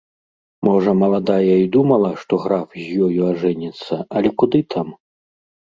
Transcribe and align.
Можа, 0.67 0.93
маладая 1.01 1.53
і 1.65 1.67
думала, 1.75 2.09
што 2.23 2.41
граф 2.47 2.69
з 2.83 2.87
ёю 3.11 3.21
ажэніцца, 3.37 3.93
але 4.17 4.35
куды 4.43 4.67
там. 4.77 4.87